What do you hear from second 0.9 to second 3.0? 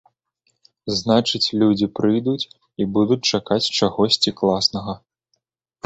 Значыць, людзі прыйдуць і